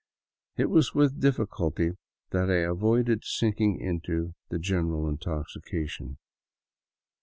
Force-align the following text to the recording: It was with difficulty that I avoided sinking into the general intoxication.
It 0.57 0.71
was 0.71 0.95
with 0.95 1.19
difficulty 1.21 1.91
that 2.31 2.49
I 2.49 2.61
avoided 2.65 3.23
sinking 3.23 3.79
into 3.79 4.33
the 4.49 4.57
general 4.57 5.07
intoxication. 5.07 6.17